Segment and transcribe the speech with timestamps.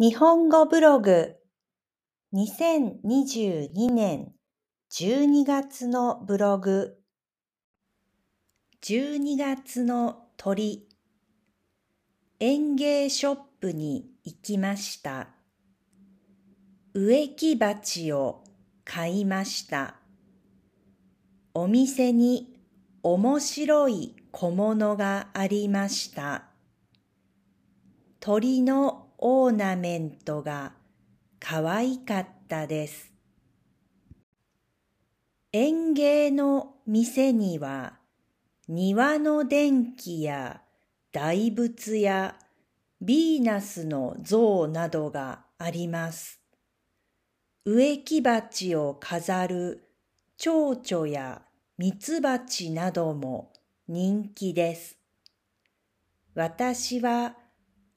[0.00, 1.34] 日本語ブログ
[2.32, 4.30] 2022年
[4.92, 6.98] 12月のブログ
[8.80, 10.86] 12月の鳥
[12.38, 15.30] 園芸ショップに行きました。
[16.94, 18.44] 植木鉢を
[18.84, 19.96] 買いました。
[21.54, 22.60] お店に
[23.02, 26.44] 面白い小物がありました。
[28.20, 30.74] 鳥のオーナメントが
[31.40, 33.12] 可愛かったです。
[35.52, 37.98] 園芸の店には
[38.68, 40.60] 庭の電気や
[41.10, 42.36] 大仏や
[43.02, 46.40] ヴィーナスの像などがあります。
[47.64, 49.84] 植木鉢を飾る
[50.36, 51.42] 蝶々や
[51.76, 53.52] 蜜蜂なども
[53.88, 54.96] 人気です。
[56.34, 57.34] 私は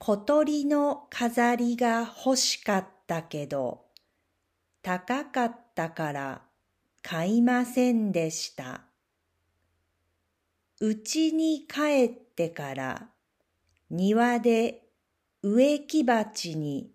[0.04, 3.86] 小鳥の飾りが欲しかったけど、
[4.82, 6.42] 高かったから
[7.04, 8.82] 買いませんでした。
[10.80, 13.10] うちに帰ってから
[13.92, 14.88] 庭で
[15.44, 16.90] 植木鉢に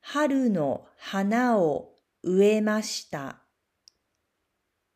[0.00, 3.40] 春の花を植えました。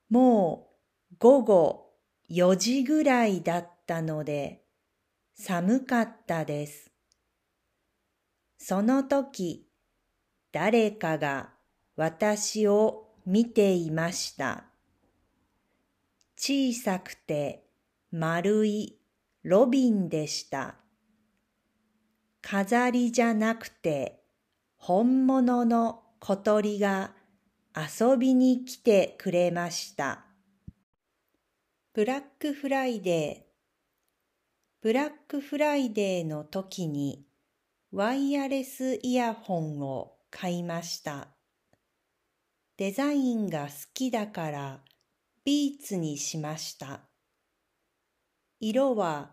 [0.08, 0.70] も
[1.12, 1.90] う午後
[2.30, 4.64] 4時ぐらいだったので
[5.34, 6.91] 寒かったです。
[8.64, 9.66] その時、
[10.52, 11.50] 誰かが
[11.96, 14.66] 私を見ていました。
[16.36, 17.64] 小さくて
[18.12, 19.00] 丸い
[19.42, 20.76] ロビンでした。
[22.40, 24.22] 飾りじゃなくて
[24.76, 27.14] 本物の小鳥が
[27.74, 30.24] 遊びに来てくれました。
[31.94, 37.26] ブラックフライデーブラックフライデーの時に
[37.94, 41.28] ワイヤレスイヤホンを買いました。
[42.78, 44.80] デザインが好きだから
[45.44, 47.00] Beats にしました。
[48.60, 49.32] 色は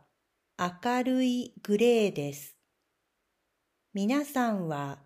[0.59, 2.57] 明るいグレーです。
[3.93, 4.99] 皆さんは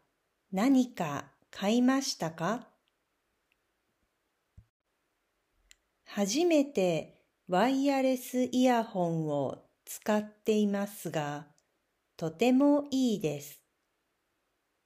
[0.51, 2.67] 何か買いましたか？
[6.05, 11.52] 初めてワイヤレスイヤホンを使っていますが、
[12.23, 13.61] とてもいいです。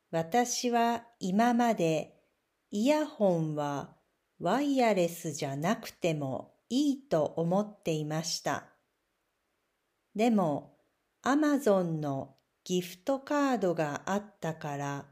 [0.09, 2.15] 私は今まで
[2.71, 3.95] イヤホンは
[4.39, 8.69] ワイヤレスじゃなくてもいいと思っていました。
[10.15, 10.79] でも、
[11.21, 15.05] アマゾンのギフトカードがあったから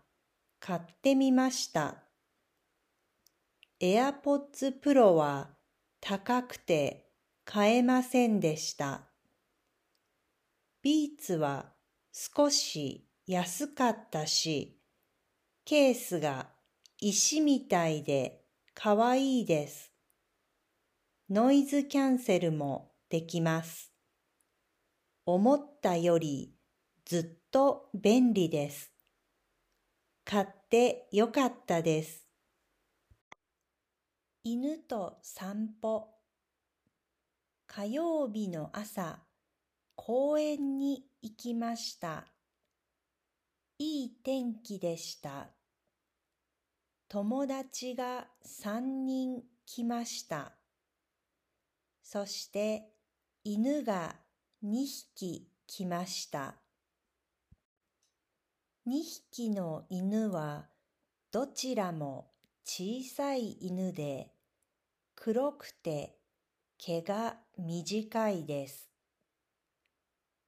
[0.59, 2.05] 買ってみました。
[3.79, 5.51] AirPods Pro は
[6.01, 7.05] 高くて
[7.43, 9.11] 買えませんでした。
[10.81, 11.74] ビーツは
[12.17, 14.79] 少し安かったし、
[15.65, 16.47] ケースが
[16.97, 19.91] 石みたいでかわいいです。
[21.29, 23.91] ノイズキャンセルもできます。
[25.25, 26.53] 思ったより
[27.03, 28.93] ずっと便利です。
[30.23, 32.25] 買ってよかったです。
[34.45, 36.07] 犬と散歩
[37.67, 39.19] 火曜日の朝
[39.97, 42.27] 公園に行きました。
[43.79, 45.47] いい天気でした。
[47.09, 50.51] 友達が三人来ました。
[52.03, 52.83] そして
[53.43, 54.17] 犬が
[54.61, 56.57] 二匹来ました。
[58.85, 60.67] 二匹の犬は
[61.31, 62.27] どちらも
[62.63, 64.29] 小さい犬で
[65.15, 66.19] 黒くて
[66.77, 68.94] 毛が短いです。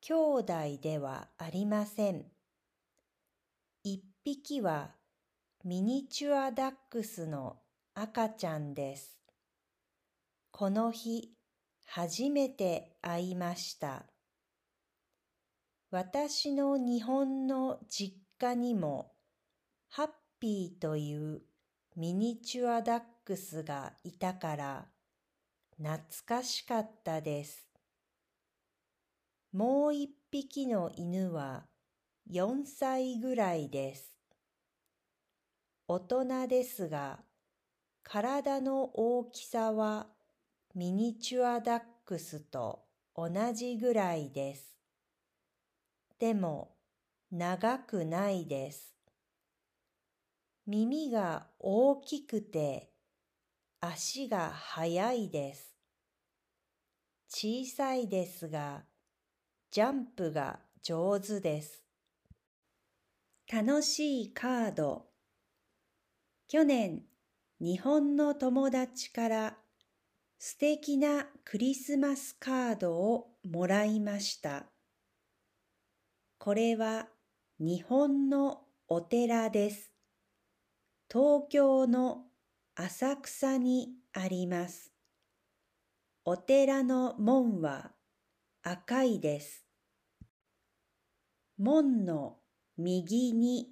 [0.01, 2.25] 兄弟ではありません。
[3.83, 4.91] 一匹は
[5.63, 7.57] ミニチュアダックスの
[7.93, 9.17] 赤ちゃんです。
[10.51, 11.33] この日、
[11.85, 14.05] 初めて会いました。
[15.89, 19.13] 私の日本の実家にも、
[19.89, 20.09] ハッ
[20.39, 21.41] ピーという
[21.95, 24.85] ミニチュアダックスがいたから、
[25.77, 27.66] 懐かしかったです。
[29.53, 31.65] もう一匹の犬は
[32.29, 34.13] 4歳ぐらいです。
[35.87, 37.19] 大人ですが、
[38.03, 40.07] 体の大きさは
[40.75, 42.83] ミニチュアダックスと
[43.15, 44.75] 同じぐらいです。
[46.19, 46.75] でも
[47.31, 48.93] 長くないです。
[50.65, 52.91] 耳が大きくて
[53.79, 55.73] 足が速いです。
[57.29, 58.83] 小さいですが
[59.77, 61.83] ジャンプが上手です。
[63.53, 65.05] 楽しいカード。
[66.47, 67.03] 去年、
[67.59, 69.57] 日本の友達から
[70.39, 74.65] 素敵なクリスマスカードをもらいました。
[76.39, 77.09] これは
[77.59, 79.91] 日本のお寺です。
[81.07, 82.23] 東京の
[82.73, 84.91] 浅草にあります。
[86.25, 87.91] お寺の門は
[88.63, 89.66] 赤いです。
[91.59, 92.37] 門の
[92.77, 93.69] 右に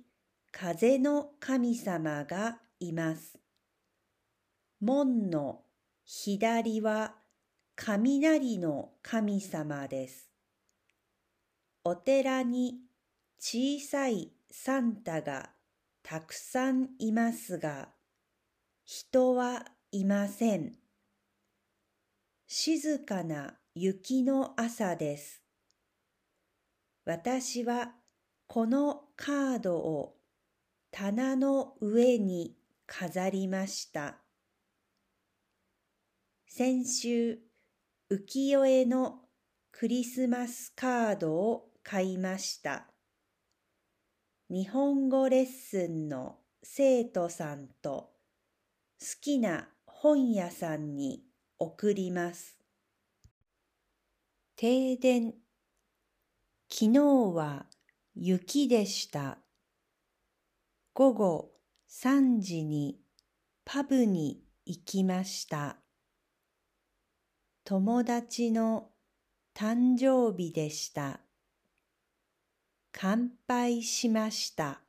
[0.52, 3.38] 風の神様がいます。
[4.82, 5.62] 門の
[6.04, 7.14] 左は
[7.76, 10.32] 雷の神様です。
[11.84, 12.80] お寺に
[13.40, 15.52] 小さいサンタが
[16.02, 17.90] たくさんいますが、
[18.84, 20.74] 人はいません。
[22.48, 25.44] 静かな雪の朝です。
[27.06, 27.92] 私は
[28.48, 30.16] このカードを
[30.92, 32.56] 棚の上に
[32.88, 34.18] 飾りました。
[36.48, 37.40] 先週、
[38.10, 39.19] 浮世絵の
[39.72, 42.88] クリスマスカードを買いました。
[44.50, 48.13] 日本語レッスンの生徒さんと
[49.00, 51.24] 好きな本屋さんに
[51.60, 52.57] 送ります。
[54.56, 55.44] 停電。
[56.70, 57.00] 昨日
[57.34, 57.66] は
[58.16, 59.38] 雪でした。
[60.94, 61.52] 午後
[61.90, 63.00] 3時に
[63.64, 65.78] パブに行きました。
[67.64, 68.90] 友達の
[69.56, 71.22] 誕生日でした。
[72.92, 74.82] 乾杯しました。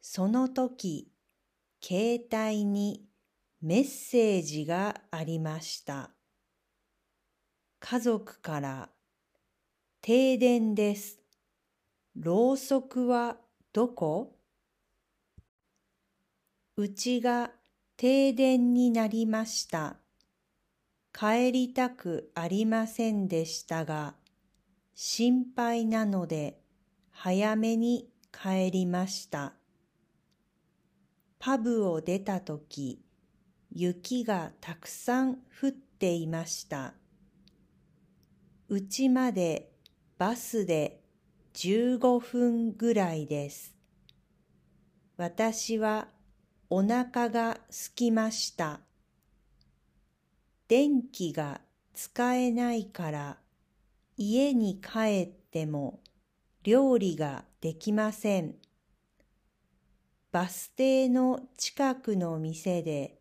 [0.00, 1.12] その時、
[1.82, 3.08] 携帯に
[3.60, 6.10] メッセージがありました。
[7.80, 8.93] 家族から
[10.06, 11.18] 停電です。
[12.14, 13.38] ろうそくは
[13.72, 14.36] どこ？
[16.76, 17.52] うちが
[17.96, 19.96] 停電になりました。
[21.10, 24.14] 帰りたくありませんでしたが、
[24.94, 26.60] 心配なので
[27.10, 29.54] 早めに帰りました。
[31.38, 33.00] パブを出たとき、
[33.72, 36.92] 雪がたくさん降っていました。
[38.68, 39.70] うちまで
[40.16, 41.00] バスで
[41.54, 43.74] 15分ぐらいです。
[45.16, 46.08] 私は
[46.70, 48.80] お腹が空きました。
[50.68, 51.60] 電気が
[51.94, 53.38] 使えないから
[54.16, 56.00] 家に帰っても
[56.62, 58.54] 料理ができません。
[60.30, 63.18] バス停の近くの店で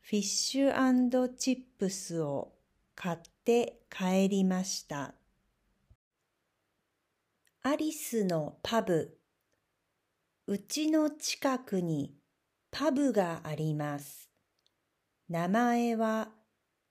[0.00, 2.52] フィッシュチップスを
[2.94, 5.14] 買って帰りました。
[7.66, 9.16] アリスのパブ。
[10.46, 12.14] うちの近くに
[12.70, 14.28] パブがあります。
[15.30, 16.28] 名前は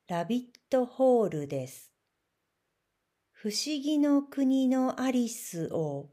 [0.08, 1.92] ラビットホールです。
[3.34, 6.10] 不思議の国のアリスを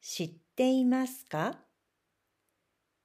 [0.00, 1.58] 知っていますか？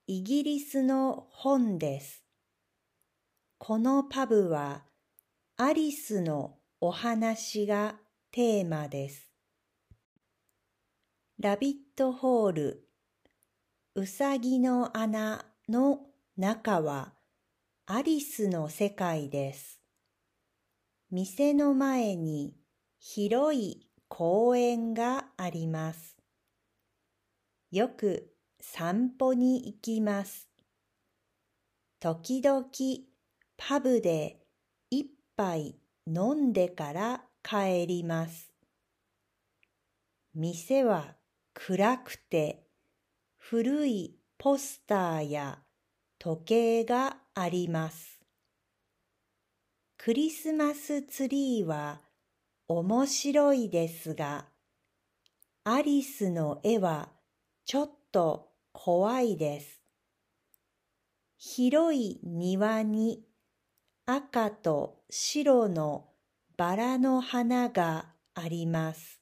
[0.05, 2.23] イギリスの本です。
[3.57, 4.83] このパブは
[5.57, 7.95] アリスのお話が
[8.31, 9.30] テーマです。
[11.41, 12.87] ラビットホール、
[13.95, 16.01] うさぎの穴の
[16.37, 17.13] 中は
[17.87, 19.81] アリスの世界です。
[21.09, 22.53] 店の前に
[22.99, 26.15] 広い公園があります。
[27.71, 30.47] よく散歩に行きます。
[31.99, 32.63] 時々
[33.57, 34.41] パブで
[34.91, 35.05] 一
[35.35, 38.53] 杯飲んでから帰ります。
[40.35, 41.15] 店は
[41.63, 42.63] 暗くて
[43.37, 45.59] 古いポスターや
[46.17, 48.19] 時計があります。
[49.95, 52.01] クリスマスツリーは
[52.67, 54.47] 面白いですが、
[55.63, 57.09] アリスの絵は
[57.65, 59.83] ちょっと怖いです。
[61.37, 63.23] 広い庭に
[64.07, 66.09] 赤と白の
[66.57, 69.20] バラの花があります。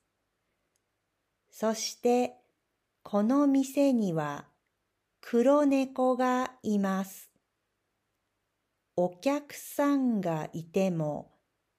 [1.62, 2.36] そして
[3.04, 4.46] この店には
[5.20, 7.30] 黒猫がいます。
[8.96, 11.34] お客さんがいても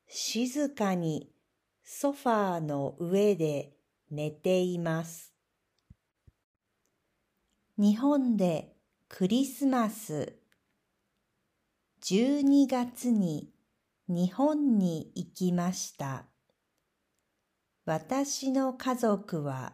[0.07, 1.33] 静かに
[1.83, 3.73] ソファーの上で
[4.11, 5.33] 寝ています。
[7.79, 8.77] 日本で
[9.09, 10.35] クリスマス
[12.03, 13.49] 12月に
[14.09, 16.30] 日本に行きました。
[17.93, 19.73] 私の家族は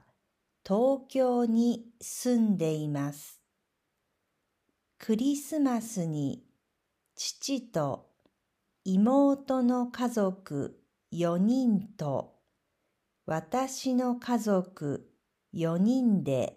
[0.67, 3.43] 東京に住んでいます。
[4.99, 6.43] クリスマスに
[7.15, 8.07] 父と
[8.87, 10.79] 妹の家族
[11.13, 12.37] 4人と
[13.27, 15.11] 私の家族
[15.55, 16.57] 4人で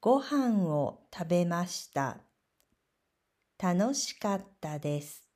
[0.00, 2.20] ご飯を食べました。
[3.62, 5.26] 楽しかったです。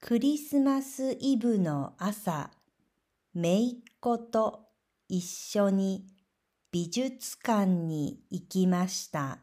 [0.00, 2.50] クリスマスイブの朝、
[3.40, 4.64] めいっ子と
[5.08, 6.08] 一緒に
[6.72, 9.38] 美術館に行きました。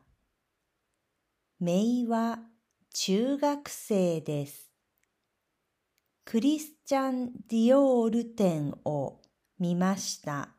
[1.61, 2.39] めいは
[2.93, 4.69] 中学生です。
[6.25, 9.21] クリスチャン・ディオール展を
[9.59, 10.49] 見ました。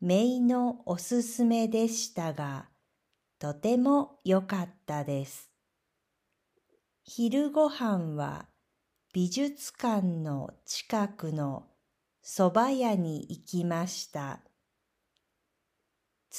[0.00, 2.68] めいのおすすめでしたが、
[3.38, 5.52] とても良かったです。
[7.04, 8.48] 昼ごはんは
[9.14, 11.68] 美術館の近くの
[12.28, 14.40] 蕎麦屋に行きました。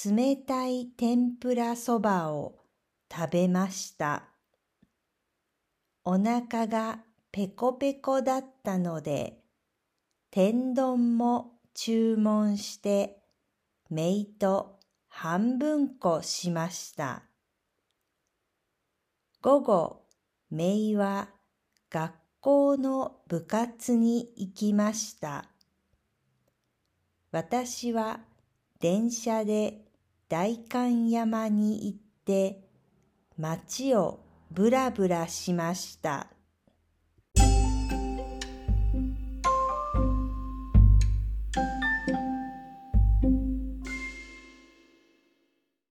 [0.04, 2.58] 冷たい天ぷらそばを
[3.10, 4.28] 食べました。
[6.04, 6.98] お腹が
[7.32, 9.38] ペコペコだったので、
[10.30, 13.22] 天丼も注文して、
[13.88, 17.22] めいと半分こしました。
[19.40, 20.02] 午後、
[20.50, 21.30] めいは
[21.88, 25.48] 学校の部活に行きました。
[27.30, 28.20] 私は
[28.80, 29.84] 電車で
[30.28, 32.60] 代官山に行って
[33.36, 34.20] 街を
[34.50, 36.28] ぶらぶらしました。